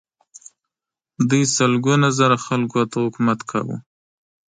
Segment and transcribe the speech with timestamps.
[1.29, 3.77] دوی سلګونه زره خلکو ته حکومت کاوه.